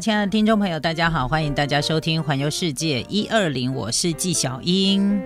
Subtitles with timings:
[0.00, 5.20] 亲爱的听众朋友，大家好，欢迎大家收听《环游世界一二零》，我是纪晓英。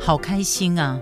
[0.00, 1.00] 好开心啊！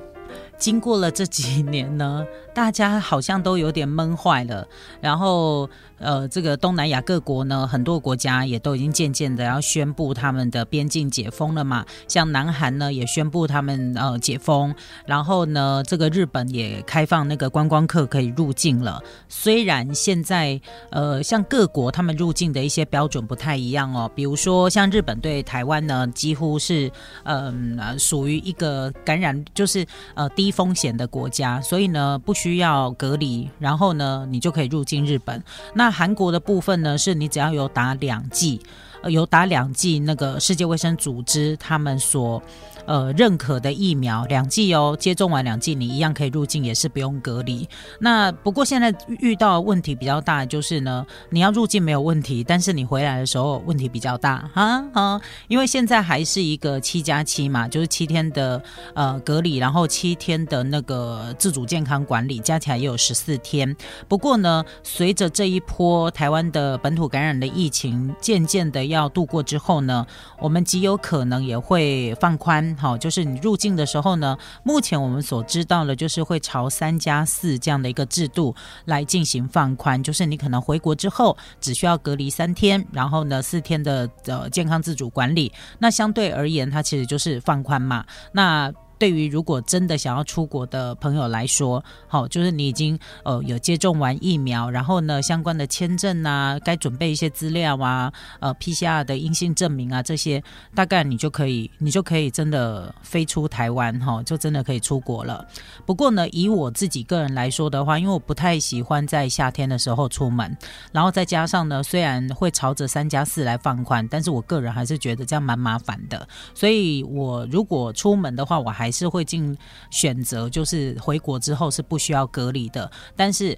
[0.58, 2.26] 经过了这几年呢，
[2.58, 4.66] 大家好像都有点闷坏了，
[5.00, 5.70] 然后。
[6.00, 11.84] 呃，这个东南亚各国呢，很多国家也都已经渐渐的要宣布他们的边境解封了嘛。
[12.06, 14.72] 像南韩呢，也宣布他们呃解封，
[15.06, 19.02] 然后呢，这个日本也开放那个观光客可以入境了。
[19.28, 26.88] 虽然现在呃，像各国他们入境的一些标准不太一样哦，比如说像日本对台湾呢，几乎是
[27.24, 35.42] 嗯属于一个感染就是呃低风险的国家，所以呢不需需要隔离，然后呢你就可以入境日本。
[35.74, 38.60] 那韩国的部分呢，是你只要有打两剂，
[39.04, 42.42] 有打两剂那个世界卫生组织他们所。
[42.88, 47.68] 呃，认可的疫苗两剂哦，接种完两剂你一样可以入境，也是不用隔离。
[48.00, 58.62] 那不过现在遇到问题比较大，就是呢，你要入境没有问题，但是你回来的时候问题比较大哈啊，因为现在还是一个七加七嘛，就是七天的
[58.94, 63.76] 呃隔离，然后七天的那个自主健康管理，加起来也有十四天。
[64.08, 70.06] 不过呢，随着这一波台湾的本土感染的疫情渐渐的要度过之后呢，
[70.38, 72.77] 我们极有可能也会放宽。
[72.78, 78.54] 好，就是你入境的时候呢，目前我们所知道的，就是会朝三加四这样的一个制度
[78.84, 88.72] 来进行放宽，就是你可能回国之后只需要隔离三天，然后呢四天的呃健康自主管理，那相对而言，它其实就是放宽嘛，那。
[88.98, 100.42] 对于如果真的想要出国的朋友来说，好，就是你已经呃有接种完疫苗，然后呢相关的签证啊，该准备一些资料啊，呃 PCR 的阴性证明啊，这些
[100.74, 105.46] 大概你就可以，你就可以真的飞出台湾哈，就真的可以出国了。
[105.86, 110.56] 不过呢，以我自己个人来说的话，因为我不太喜欢在夏天的时候出门，
[110.92, 119.54] 然后再加上呢，虽然会朝着三加四来放宽，但是我个人还是觉得这样蛮麻烦的，所以我如果出门的话，我还还是会进
[119.90, 122.90] 选择，就是回国之后是不需要隔离的。
[123.14, 123.56] 但是，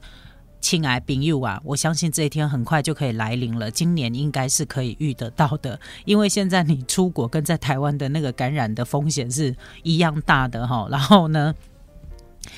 [0.60, 3.70] 亲爱朋友啊，我相信这一天很快就可以来临了。
[3.70, 9.54] 今年应该是可以遇得到的，因为现在你出国跟在台湾的那个感染的风险是
[9.84, 10.88] 一样大的哈。
[10.90, 11.54] 然后呢，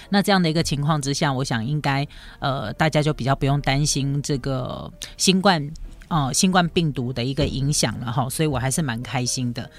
[0.09, 2.09] 那这样的一个情况之下，我想应该
[2.39, 5.71] 呃，大家就比较不用担心这个新冠
[6.09, 8.27] 哦，新冠病毒的一个影响了哈。
[8.31, 9.71] 所以我还是蛮开心的。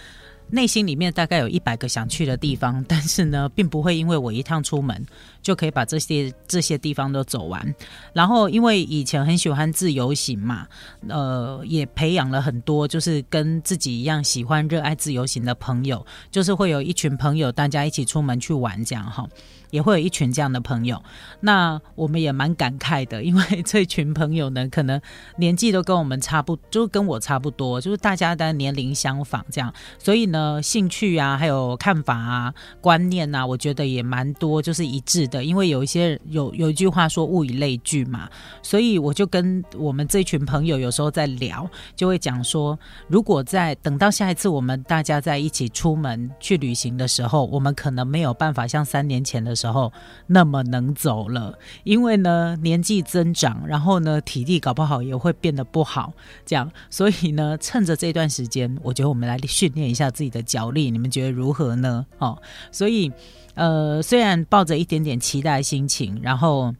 [0.49, 5.05] 内心里面大概有一百个想去的地方，但是呢，并不会因为我一趟出门
[5.41, 7.75] 就可以把这些这些地方都走完。
[8.13, 10.67] 然后，因为以前很喜欢自由行嘛，
[11.07, 19.27] 呃，也培养了很多就是跟自己一样喜欢热爱自由行的朋友，就是会有一群朋友大家一起出门去玩这样哈。
[19.73, 21.01] 也会有一群这样的朋友，
[21.39, 25.01] 那我们也蛮感慨的，因为这群朋友呢，可能
[25.37, 35.43] 年纪都跟我们差不，就跟我差不多，就是大家的年龄相仿，这样，所以呢，兴趣啊，还有看法啊、观念啊，我觉得也蛮多，就是一致的。
[35.43, 38.29] 因为有一些有有一句话说“物以类聚”嘛，
[38.61, 49.55] 所以我就跟我们这群朋友有时候在聊，就会讲说，如果在等到下一次我们大家在一起出门去旅行的时候，我们可能没有办法像三年前的。
[49.63, 49.93] 时候
[50.27, 56.11] 那么能走了，因为呢年纪增长，然后呢体力搞不好也会变得不好，
[56.45, 62.05] 这样，所以呢趁着这段时间，我觉得我们来训练一下自己的脚力，你们觉得如何呢？
[62.17, 62.37] 哦，
[62.73, 63.09] 所以
[63.53, 66.75] 呃虽然抱着一点点期待心情，然后。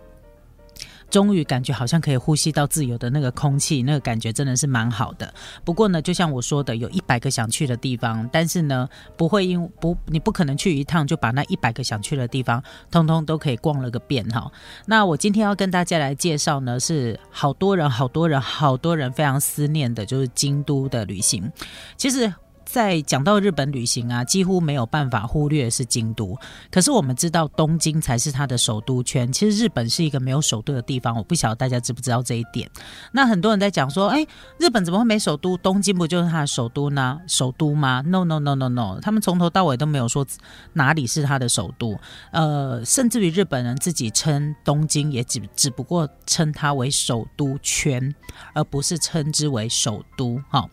[1.13, 5.31] 终于感觉好像可以呼吸到自由的那个空气，那个感觉真的是蛮好的。
[5.63, 14.51] 不过呢，就像我说的，有一百个想去的地方，但是呢，不会因不你不可能去一趟就把那一百个想去的地方通通都可以逛了个遍哈。
[14.87, 21.47] 那我今天要跟大家来介绍呢，是好多人、好多人、好多人非常思念的，就是京都的旅行。
[21.95, 22.33] 其实。
[22.73, 26.35] 在讲到日本旅行啊，几乎没有办法忽略是京都。
[26.71, 29.31] 可是我们知道东京才是它的首都圈。
[29.31, 32.67] 其实日本是一个没有首都的地方，我不晓得大家知不知道这一点。
[33.11, 34.25] 那很多人在讲说，哎，
[34.57, 35.55] 日本怎么会没首都？
[35.57, 37.19] 东京不就是它的首都呢？
[37.27, 40.25] 首都吗？No No No No No，他们从头到尾都没有说
[40.73, 41.95] 哪里是它的首都。
[42.31, 48.15] 呃，甚至于日本人自己称东京，也只只不过称它为首都圈，
[48.55, 50.41] 而不是称之为首都。
[50.49, 50.67] 哈。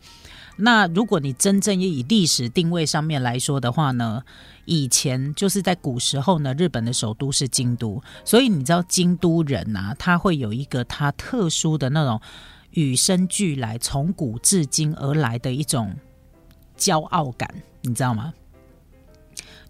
[0.60, 4.22] 那如果你真正以历史定位上面来说的话呢，
[4.64, 12.20] 以前就是在古时候呢，日本的首都是京都，所以你知道京都人啊，他会有一个他特殊的那种
[12.72, 15.94] 与生俱来、从古至今而来的一种
[16.78, 17.52] 骄傲感，
[17.82, 18.32] 你知道吗？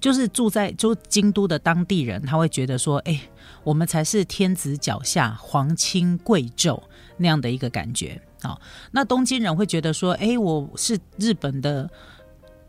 [0.01, 3.21] 就是住在就京都的当地人，他会觉得说，哎，
[3.63, 6.81] 我们才是天子脚下，皇亲贵胄
[7.19, 8.21] 那样的一个感觉。
[8.43, 8.61] 好，
[8.91, 11.89] 那东京人会觉得说，哎，我是日本的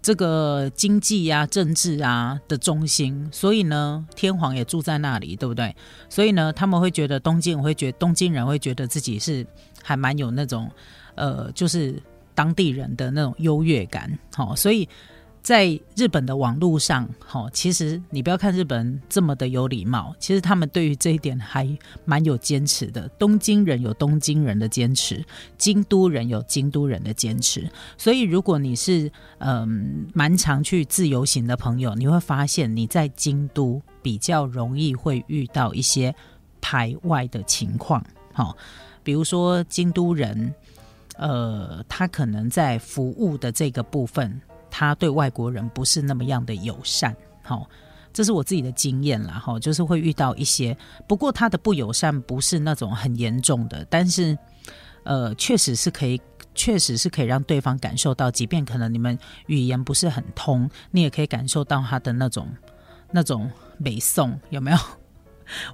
[0.01, 5.75] 这个经济啊、政治啊的中心，所以呢，天皇也住在那里，对不对？
[6.09, 9.45] 所以呢，他们会觉得东京会觉得东京人会觉得自己是
[9.81, 10.69] 还蛮有那种
[11.15, 12.01] 呃，就是
[12.35, 14.17] 当地人的那种优越感。
[14.33, 14.87] 好，所以。
[15.41, 21.67] 在日本的网络上，哈，其实你不要看日本人这么的有礼貌，其实他们对于这一点还
[22.05, 23.07] 蛮有坚持的。
[23.17, 25.25] 东京人有东京人的坚持，
[25.57, 27.67] 京都人有京都人的坚持。
[27.97, 36.13] 所以，如果你是嗯蛮常去自由行的朋友，你会发现你在京都比较容易会遇到一些
[36.61, 38.55] 排外的情况，好，
[39.03, 40.53] 比如说京都人，
[41.17, 44.39] 呃，他可能在服务的这个部分。
[44.71, 47.69] 他对外国人不是那么样的友善，好，
[48.11, 50.75] 这是我自己的经验啦，哈，就是会遇到一些，
[51.07, 54.35] 不过他的不友善不是那种很严重的，但是，
[55.03, 56.19] 呃，确实是可以，
[56.55, 62.47] 确实是可以让对方感受到，即便可能你们语言不是很通，你也可以感受到他的那种
[63.11, 64.77] 那种美颂，有没有？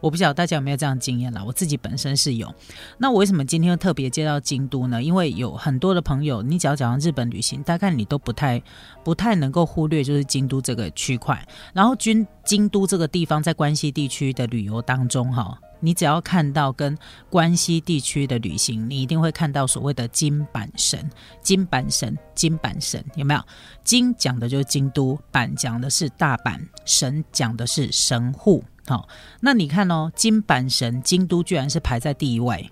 [0.01, 2.53] 我不晓得大家有没有这样经验啦，我自己本身是有。
[2.97, 5.01] 那我为什么今天特别接到京都呢？
[5.01, 8.61] 因为有很多的朋友，你只要讲到日本旅行，大概你都不太
[9.03, 11.47] 不太能够忽略，就是京都这个区块。
[11.73, 16.97] 然后，京京都这个地方在关西地区的旅游当中，哈，你只要看到跟
[17.29, 21.09] 关西地区的旅行，你一定会看到所谓的金板神、
[21.41, 23.41] 金板神、金板神，有没有？
[23.83, 28.63] 金讲的就是京都，板讲的是大阪，神讲的是神户。
[28.87, 29.07] 好，
[29.41, 32.71] 那你看哦，金板神京都居然是排在第一位，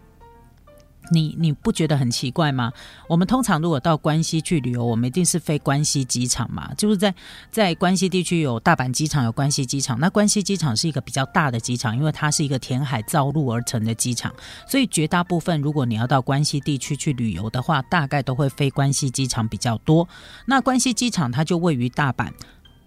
[1.12, 2.72] 你你不觉得很奇怪吗？
[3.10, 7.14] 我们通常如果到关西去旅游，我们一定是飞关西机场嘛，就是在
[7.52, 10.00] 在关西地区有大阪机场，有关西机场。
[10.00, 14.34] 那关西机场是一个比较大的机场，因为它是一个填海造陆而成的机场，
[14.66, 20.08] 所以绝大部分如果你要到关西地区去旅游的话，大概都会飞关西机场比较多。
[20.46, 22.32] 那关西机场它就位于大阪。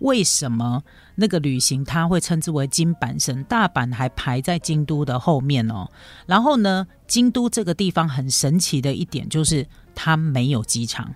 [0.01, 0.83] 为什么
[1.15, 3.43] 那个旅行它会称之为金板神？
[3.45, 5.89] 大阪还排在京都的后面哦。
[6.27, 11.13] 然后呢，京都这个地方很神奇的一点就是它没有机场。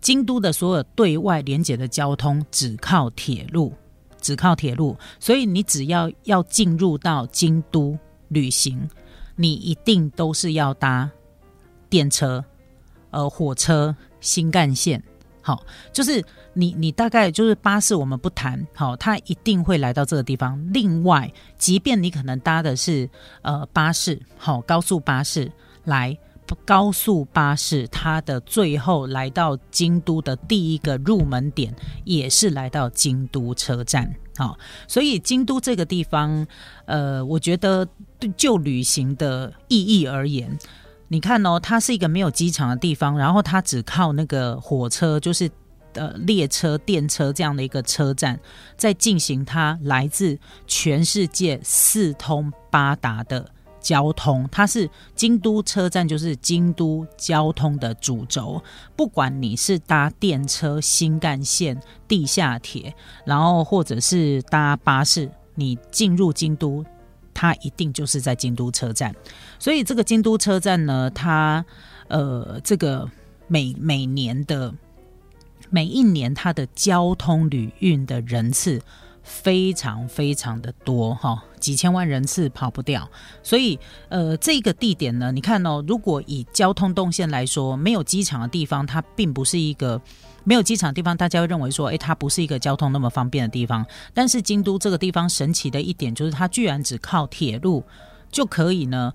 [0.00, 3.72] 京都的所有对外连接的交通只靠铁路，
[4.20, 4.96] 只靠铁路。
[5.18, 7.96] 所以你只要要进入到京都
[8.28, 8.86] 旅行，
[9.36, 11.08] 你一定都是要搭
[11.88, 12.44] 电车、
[13.10, 15.02] 呃火车、新干线。
[15.46, 15.62] 好，
[15.92, 16.24] 就是
[16.54, 18.66] 你，你大概就是巴士，我们不谈。
[18.74, 20.58] 好，他一定会来到这个地方。
[20.72, 23.06] 另外，即便你可能搭的是
[23.42, 25.52] 呃巴士，好高速巴士
[25.84, 26.16] 来，
[26.64, 31.74] 高速巴士它的最后来到京都的第一个入门点，
[32.04, 34.10] 也是来到京都车站。
[34.38, 34.58] 好，
[34.88, 36.46] 所以京都这个地方，
[36.86, 37.86] 呃，我觉得
[38.34, 40.58] 就旅行的意义而言。
[41.08, 45.48] 你看哦，它是一个没有机场的地方，然后它只靠那个火车，就是
[45.92, 48.40] 呃列车、电车这样的一个车站，
[48.76, 53.48] 在进行它来自全世界四通八达的
[53.80, 54.48] 交通。
[54.50, 58.60] 它是京都车站，就是京都交通的主轴。
[58.96, 62.92] 不管你是搭电车、新干线、地下铁，
[63.26, 66.84] 然后或者是搭巴士，你进入京都。
[67.34, 69.14] 它一定就是在京都车站，
[69.58, 71.64] 所以这个京都车站呢，它
[72.08, 73.10] 呃，这个
[73.48, 74.72] 每每年的
[75.68, 78.80] 每一年它的交通旅运的人次
[79.22, 83.10] 非常非常的多哈，几千万人次跑不掉。
[83.42, 90.00] 所以呃，这个地点呢，你看哦，如果以交通动线来说，没有机场的地方，它并不是一个。
[90.44, 93.84] 没有机场的地方，大家会认为说，诶，它不是一个交通那么方便的地方。
[94.12, 97.82] 但是京都这个地方神奇的一点就是，它居然只靠铁路
[98.30, 99.12] 就可以呢，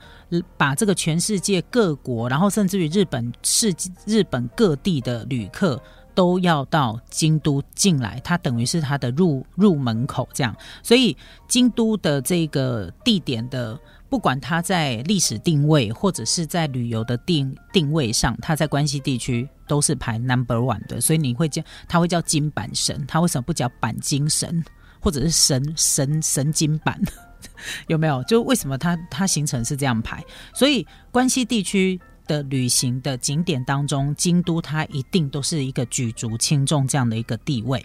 [0.58, 3.74] 把这个全世界各国，然后甚至于日本世
[4.06, 5.82] 日本各地的旅客
[6.14, 10.56] 都要到京都进来，它等于是它的入入门口这样。
[10.84, 11.16] 所以
[11.48, 13.80] 京都的这个地点的。
[14.10, 24.64] 不管它在历史定位，或者是在旅游的定定位上，它在关西地区都是排 number one 的，所以你会叫它会叫金板神，它为什么不叫板金神，
[25.00, 27.00] 或者是神神神经板？
[27.88, 28.24] 有没有？
[28.24, 30.24] 就为什么它它形成是这样排？
[30.54, 32.00] 所以关西地区。
[32.30, 37.84] 的旅行的景点当中，京都它一定都是一个举足轻重这样的一个地位。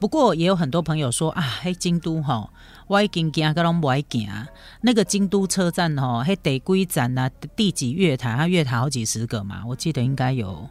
[0.00, 2.50] 不过也有很多朋友说啊，嘿，京都哈，
[2.86, 4.26] 我已经惊个拢不爱惊。
[4.80, 8.34] 那个京都车站哈，嘿，得归站啊，第几月台？
[8.34, 10.66] 它月台好几十个嘛，我记得应该有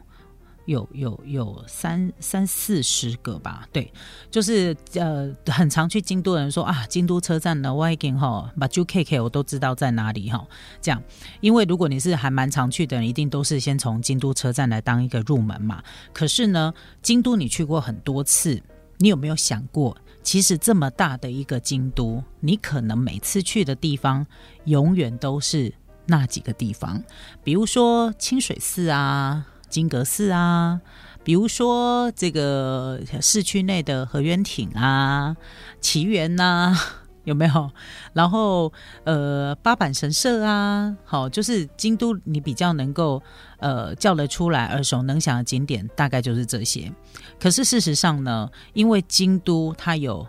[0.66, 3.92] 有有有三三四十个吧，对，
[4.30, 10.46] 就是呃，很常去京都的人说啊，京都车站的 w 经哈，把 J K K 我都知道在哪里哈，
[10.80, 11.02] 这样，
[11.40, 15.82] 因为如果你是还蛮常去的人，一定都是先从京都车站来当一个入门嘛。
[16.12, 18.62] 可是呢，京都你去过很多次，
[18.98, 24.24] 你有没有想过，其实这么大的一个京都，你可能每次去的地方
[24.66, 25.74] 永远都是
[26.06, 27.02] 那几个地方，
[27.42, 29.48] 比如说清水寺啊。
[29.72, 30.78] 金阁寺啊，
[31.24, 35.34] 比如说这个市区内的河原町啊、
[35.80, 36.76] 奇缘呐，
[37.24, 37.70] 有没有？
[38.12, 38.70] 然后
[39.04, 43.22] 呃，八坂神社啊，好，就是京都你比较能够
[43.60, 46.92] 呃叫得出来、耳熟能详的景点，大概就是这些。
[47.40, 50.26] 可是事实上呢，因为京都它有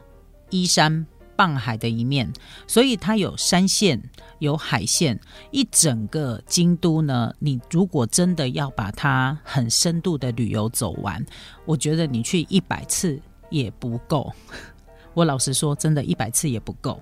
[0.52, 1.06] 依山。
[1.44, 2.32] 傍海的一面，
[2.66, 4.02] 所以它有山线，
[4.40, 5.20] 有海线，
[5.52, 7.34] 一整个京都呢。
[7.38, 11.22] 你如果真的要把它很深度的旅游走完，
[11.66, 13.20] 我觉得你去一百次
[13.50, 14.32] 也不够。
[15.14, 16.98] 我老实说，真的，一百次也不够。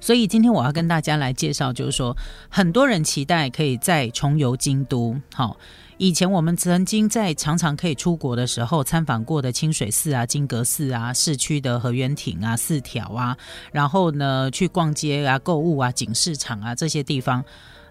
[0.00, 2.16] 所以今天我要跟大家来介绍，就是说，
[2.48, 5.56] 很多人期待可以再重游京都，好。
[6.02, 13.36] 以前我们曾经在常常可以出国的时候参访过的清水寺啊、金阁寺啊、市区的河原町啊、四条啊，
[13.70, 17.44] 然后呢去逛街啊、购物啊、景市场啊这些地方，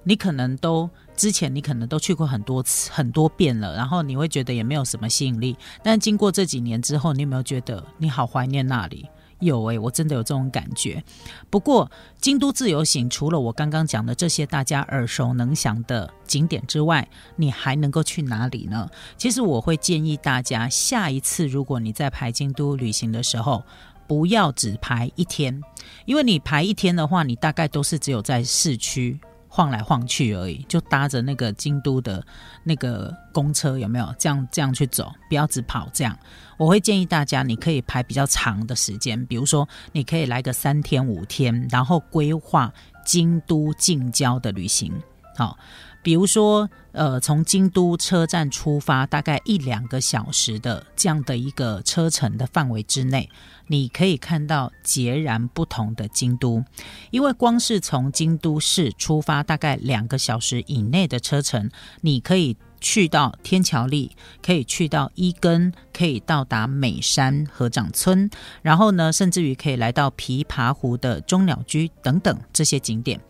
[0.03, 5.55] 你可能都之前你可能都去过很多次、很多遍了，然后你会觉得也没有什么吸引力。
[5.81, 9.07] 但经过这几年之后，你有没有觉得你好怀念那里？
[9.41, 11.03] 有诶，我真的有这种感觉。
[11.49, 17.05] 不过，京都自由行除了我刚刚讲的这些大家耳熟能详的景点之外，
[17.35, 18.89] 你还能够去哪里呢？
[19.17, 23.63] 其实我会建议大家，下一次如果你在排京都旅行的时候，
[24.07, 25.61] 不要只排一天，
[26.05, 29.19] 因为你排一天的话，你大概都是只有在市区。
[29.53, 32.25] 晃来晃去而已，就搭着那个京都的
[32.63, 35.11] 那个公车，有没有这样这样去走？
[35.27, 36.17] 不要只跑这样。
[36.57, 42.71] 我会建议大家，你可以排比较长的时间，比如说你可以来个三天五天，然后规划
[43.05, 44.93] 京都近郊的旅行。
[45.35, 45.57] 好，
[46.03, 53.29] 比如说呃，从京都车站出发，大概一两个小时的这样的一个车程的范围之内。
[53.67, 56.61] 你可以看到截然不同的京都，
[57.09, 61.69] 因为光是从京都市出发，大概两个小时以内的车程，
[62.01, 64.11] 你可以去到天桥立，
[64.43, 68.29] 可以去到伊根，可以到达美山合掌村，
[68.61, 73.21] 然后呢，甚至于可以来到琵琶湖的中鸟居等等这些景点。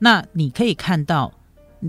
[0.00, 1.32] 那你可以看到，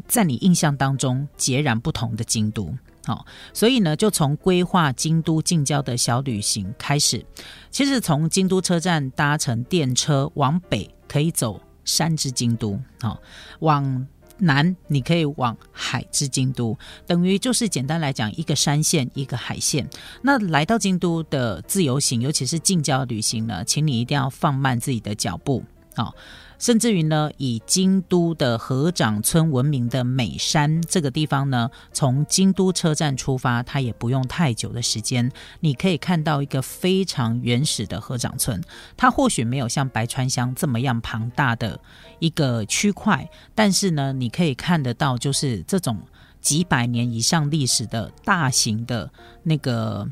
[0.08, 2.76] 在你印象当中截然不同的京都。
[3.06, 7.26] 好，所以呢，就从规划京都近郊的小旅行开始。
[7.72, 13.18] 其实从京都车站搭乘电车往北，可以走山之京都；好，
[13.60, 14.06] 往
[14.40, 16.78] 南你可以往海之京都。
[17.06, 19.90] 等于就是简单来讲，一个山线，一个海线。
[20.22, 25.64] 那来到京都的自由行，尤其是近郊旅行呢，请你一定要放慢自己的脚步。
[25.96, 26.14] 好。
[26.60, 38.62] 甚至于呢，以京都的河掌村闻名的美山这个地方呢，从京都车站出发，它也不用太久的时间，你可以看到一个非常原始的河掌村。
[38.96, 41.80] 它或许没有像白川乡这么样庞大的
[42.20, 46.00] 一个区块，但是呢，你可以看得到，就是这种
[46.42, 49.12] 几百年以上历史的大型的
[49.44, 50.08] 那个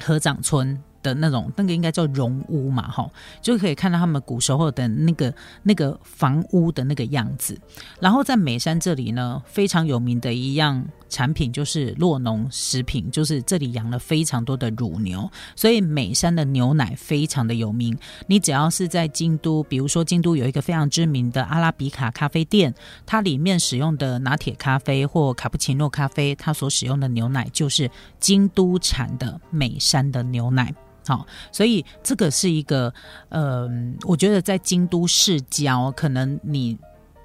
[0.00, 0.82] 河掌村。
[1.02, 7.58] 的那种，那个应该叫绒屋嘛，哈，就可以看到他们古时候的那个那个房屋的那个样子。
[8.00, 17.96] 然后在美山这里呢，非常有名的一样产品就是洛农食品，就是这里养了非常多的乳牛，所以美山的牛奶非常的有名。
[18.26, 22.74] 你只要是在京都，比如说京都有一个非常知名的阿拉比卡咖啡店，
[23.06, 30.74] 它里面使用的拿铁咖啡或卡布奇诺咖啡，它所使用的牛奶就是京都产的美山的牛奶。
[31.06, 32.92] 好，所以这个是一个，
[33.30, 33.66] 呃，
[34.02, 36.76] 我觉得在京都市郊，可能你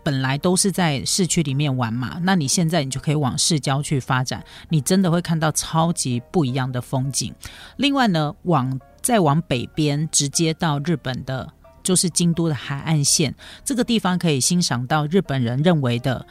[0.03, 7.33] 本来都是在市区里面玩嘛，那你现在你就可以往市郊去发展，你真的会看到超级不一样的风景。
[7.77, 13.33] 另外呢，往再往北边，直接到日本的，就是京都的海岸线，
[13.63, 16.25] 这个地方可以欣赏到日本人认为的。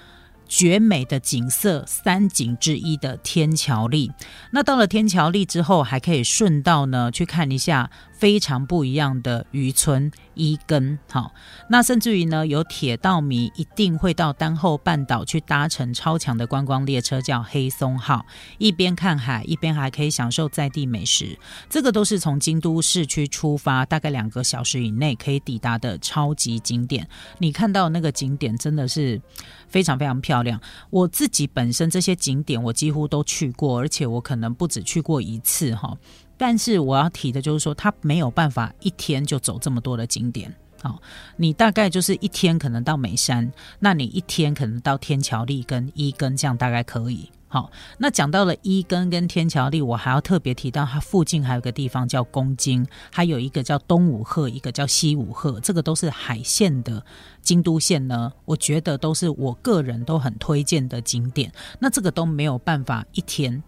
[0.48, 4.12] 绝美的景色，三景之一的天桥立。
[4.50, 7.90] 那到了天桥立之后，还可以顺道呢去看一下
[8.22, 10.96] 非常不一样的渔村伊根。
[11.10, 11.32] 好，
[11.68, 18.24] 那甚至于呢，有铁道迷一定会到丹后半岛去搭乘超强的观光列车，叫黑松号，
[18.58, 21.36] 一边看海，一边还可以享受在地美食。
[21.68, 27.08] 这个都是从京都市区出发，大概两个小时以内可以抵达的超级景点。
[27.38, 29.20] 你看到那个景点真的是
[29.66, 30.60] 非常非常漂亮。
[30.90, 35.98] 我自己本身这些景点我几乎都去过，而且我可能不止去过一次哈。
[36.42, 40.52] 但是我要提的就是说，他没有办法一天就走这么多的景点。
[40.82, 41.00] 好，
[41.36, 47.30] 你大概就是一天可能到美山，那你一天可能到天桥立跟一根，这样大概可以。
[47.46, 57.06] 好，那讲到了一根跟天桥立，我还要特别提到它附近还有个地方叫公京，还有一个叫东武鹤，一个叫西武鹤，这个都是海线的
[57.40, 58.32] 京都线呢。
[58.46, 61.52] 我觉得都是我个人都很推荐的景点。
[61.78, 63.62] 那这个都没有办法一天。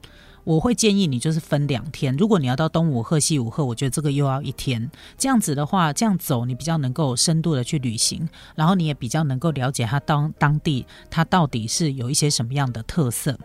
[0.44, 4.90] 我会建议你就是分两天，如果你要到东武鹤、西武鹤，我觉得这个又要一天。
[5.18, 13.38] 这样子的话，这样走你比较能够深度的去旅行，然后你也比较能够了解它当当地它到底是有一些什么样的特色。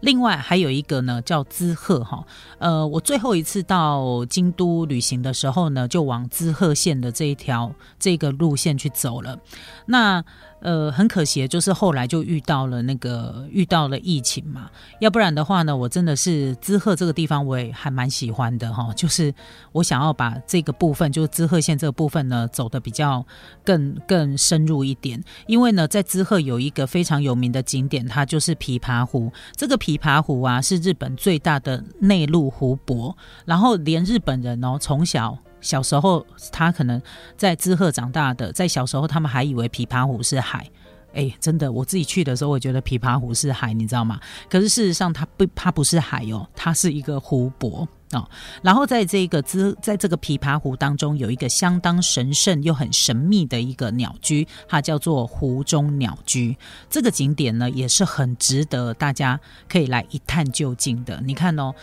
[0.00, 2.24] 另外还有一个呢，叫滋贺哈，
[2.58, 9.38] 呃，我最后一次到京都旅行的时候呢，就往滋贺县的这一条这个路线去走了。
[9.86, 10.24] 那
[10.60, 19.34] 呃，很可惜，就是后来就遇到了那个遇到了疫情嘛，要不然的话呢，我真的是滋贺这个地方我也还蛮喜欢的哈，就是
[19.72, 23.24] 我想要把这个部分，就是滋贺县这个部分呢，走的比较
[23.64, 29.32] 更更深入一点，因为呢，在滋贺有一个非常有名的景点，它就是琵琶湖。
[29.56, 35.38] 这个琵琶湖啊，是日本最大的内陆湖泊，然后连日本人哦，从小。
[35.60, 37.00] 小时候，他可能
[37.36, 40.68] 在滋贺长大的，在小时候他们还以为琵琶湖是海，
[41.12, 44.18] 哎，真的，我自己去的时候，我觉得琵琶湖是海，你知道吗？
[44.48, 48.28] 可是事实上，它不，它不是海哦，它是一个湖泊哦。
[48.62, 56.56] 然后在这个滋，在这个琵琶湖当中，有一个相当神圣又很神秘的一个鸟居，它叫做湖中鸟居。
[56.88, 59.38] 这个景点呢，也是很值得大家
[59.68, 61.20] 可以来一探究竟的。
[61.24, 61.74] 你看哦，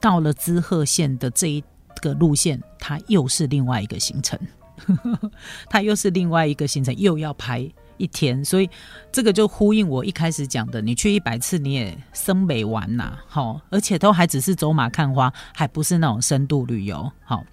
[0.00, 1.62] 到了滋贺县的这一。
[2.00, 4.38] 个路线，它又是另外一个行程，
[5.68, 8.68] 它又是另外一个行程，又要排一天，所以
[9.10, 17.44] 这个就呼应我一开始讲的，你去一百次你也生没完呐，好，而且都还只是走马看花，还不是那种深度旅游，好。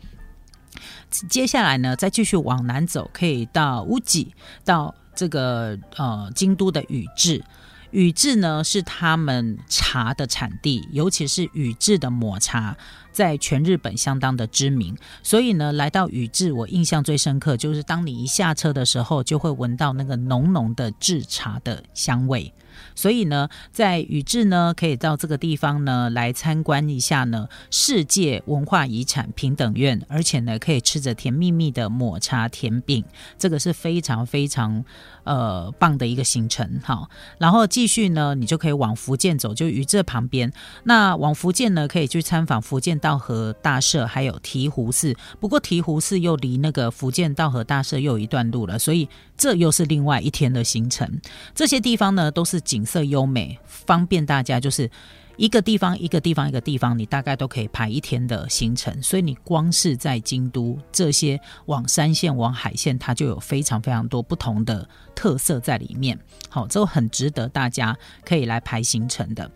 [1.29, 4.33] 接下来呢，再继续往南走，可以到乌吉，
[4.65, 7.43] 到这个呃京都的宇治。
[7.91, 12.75] 宇治呢是他们茶的产地，尤其是宇治的抹茶，
[13.13, 14.93] 在全日本相当的知名。
[15.21, 22.51] 所以呢，来到宇治，我印象最深刻就是当你一下车的时候，就会闻到那个浓浓的制茶的香味。
[22.95, 33.03] 所以呢，在宇治呢，可以到这个地方呢来参观一下呢世界文化遗产平等院，而且呢可以吃着甜蜜蜜的抹茶甜饼，
[33.37, 34.83] 这个是非常非常
[35.23, 37.07] 呃棒的一个行程哈。
[37.37, 40.51] 然后继续呢，你就可以往福建走，就宇治旁边。
[40.83, 45.15] 那往福建呢，可以去参访福建道和大社，还有醍醐寺。
[45.39, 51.19] 不过醍醐寺又离那个福建道和大社又有一段路了，所以这又是另外一天的行程。
[51.53, 52.83] 这些地方呢，都是景。
[52.83, 54.91] 景色优美，方便大家，就是
[55.35, 59.01] 一个地方一个地方一个地方，你大概都可以排一天的行程。
[59.01, 66.19] 所以你光是在京都这些往山线、往海线，它就有非常非常多不同的特色在里面。
[66.49, 69.49] 好，这很值得大家可以来排行程的。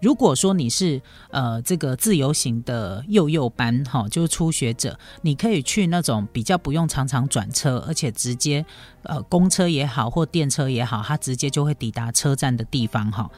[0.00, 8.64] 如果说你是呃这个自由行的幼幼班，哈，就是初学者，你可以去那种比较不用常常转车，而且直接
[9.04, 13.30] 呃公车也好或电车也好，它直接就会抵达车站的地方，哈。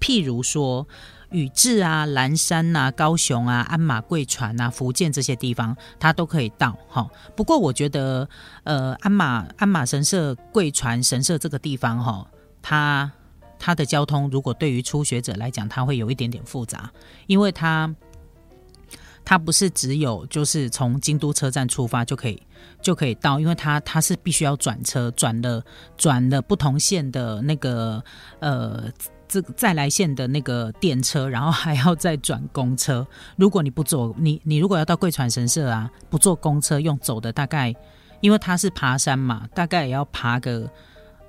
[0.00, 0.86] 譬如说
[1.30, 7.08] 宇治啊、蓝山呐、高雄啊、鞍马贵船啊、福建这些地方，它都可以到，哈。
[7.36, 8.28] 不过我觉得
[8.64, 12.26] 呃鞍马鞍马神社、贵船神社这个地方，哈，
[12.62, 13.10] 它。
[13.60, 16.88] 它的交通如果对于初学者来讲，它会有一点点复杂，
[17.26, 17.92] 因为它
[19.24, 22.40] 它不是只有就是从京都车站出发就可以
[22.80, 25.60] 就可以到，因为它它是必须要转车，转了
[25.96, 28.00] 转了不同线的那个
[28.38, 28.84] 呃
[29.28, 33.06] 这个再来线的那个电车，然后还要再转公车。
[33.36, 37.74] 如果你不走你你如果要到贵船神社啊，不坐公车用走的，大概
[38.20, 40.68] 因为它是爬山嘛，大概也要爬个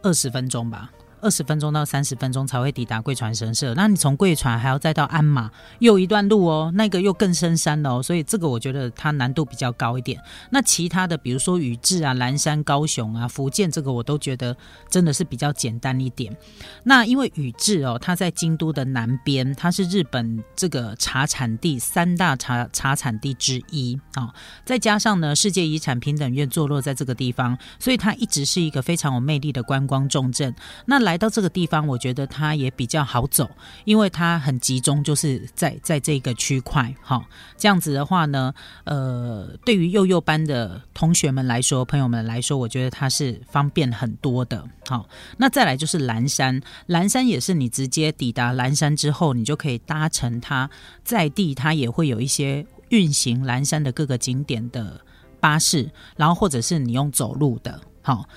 [0.02, 0.90] 二十分钟吧。
[1.22, 3.74] 二十分钟到三十分钟才会抵达贵船神社。
[3.76, 8.04] 那你从贵船还要再到鞍马，又一段路哦，那个又更深山了哦。
[8.04, 10.22] 所以这个我觉得它难度比较高一点。
[10.50, 14.56] 那其他的，比如说宇治啊、蓝山、高雄啊、福建，这个我都觉得
[14.90, 16.36] 真的是比较简单一点。
[16.84, 24.34] 那因为宇治哦，它在京都的南边，它是日本这个茶产地三大茶茶产地之一啊。
[24.66, 30.54] 再加上呢，世界遗产平等院坐落在这个地方，所以它一直是一个非常有魅力的观光重镇。
[30.86, 33.50] 那来到这个地方，我觉得它也比较好走，
[33.84, 36.93] 因为它很集中，就是在在这个区块。
[37.02, 37.26] 哈，
[37.58, 44.63] 这样子的话呢，呃，对于幼幼班的同学们来说，朋友们来说，我觉得它是方便很多的。
[44.88, 50.69] 好，那再来就是蓝山，蓝山也是你直接抵达蓝山之后，你就可以搭乘它
[51.04, 55.02] 在地，它也会有一些运行蓝山的各个景点的
[55.39, 57.82] 巴士，然后或者是你用走路的。
[58.04, 58.30] 好。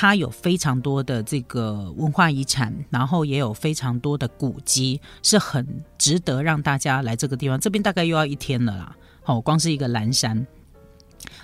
[0.00, 5.66] 它有非常多的这个文化遗产，然后也有非常多的古迹，是很
[5.98, 7.58] 值得让大家来这个地方。
[7.58, 10.46] 这边大概又要一天了啦，好，光是一个蓝山。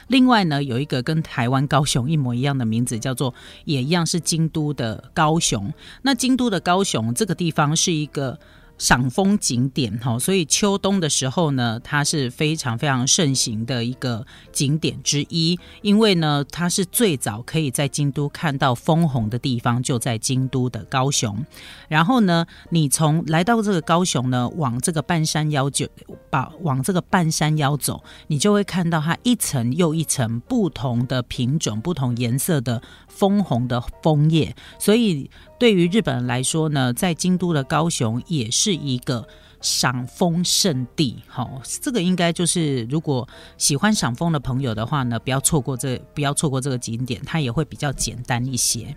[0.07, 5.75] 另外呢，有一个跟台湾高雄一模一样的名字，叫做也一样是京都的高雄。
[6.03, 8.39] 那京都的高雄这个地方是一个。
[8.77, 15.59] 赏枫景点哈，所以秋冬的时候呢，它是非常非常盛行的一个景点之一。
[15.83, 21.45] 因为呢，它是最早可以在京都看到枫红的地方，就在京都的高雄。
[21.89, 25.87] 然后呢，你从来到这个高雄呢，往这个半山腰就
[26.29, 32.83] 把往这个半山腰走，你就会看到它一层又一层不同的品种、不同颜色的
[33.17, 39.27] 枫红的枫叶，所以对于日本人来说呢，在京都的高雄也是一个
[39.61, 41.23] 赏枫圣地。
[41.29, 48.97] 好，这个应该就是如果喜欢赏枫的朋友的话呢，不要错过这，不要错过这个景点，它也会比较简单一些。